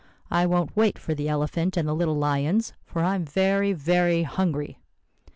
I 0.31 0.47
won't 0.47 0.75
wait 0.75 0.97
for 0.97 1.13
the 1.13 1.29
elephant 1.29 1.77
and 1.77 1.87
the 1.87 1.93
little 1.93 2.17
lions, 2.17 2.73
for 2.83 3.03
I'm 3.03 3.23
very, 3.23 3.71
very 3.71 4.23
hungry. 4.23 4.79